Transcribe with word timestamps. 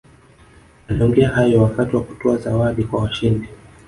aliongea 0.87 1.29
hayo 1.29 1.61
wakati 1.63 1.95
wa 1.95 2.03
kutoa 2.03 2.37
zawadi 2.37 2.83
kwa 2.83 3.01
washindi 3.03 3.47